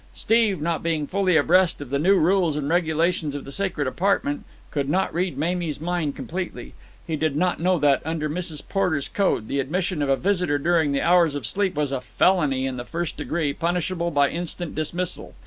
[0.15, 4.43] Steve, not being fully abreast of the new rules and regulations of the sacred apartment,
[4.71, 6.73] could not read Mamie's mind completely.
[7.05, 8.67] He did not know that, under Mrs.
[8.67, 12.65] Porter's code, the admission of a visitor during the hours of sleep was a felony
[12.65, 15.35] in the first degree, punishable by instant dismissal.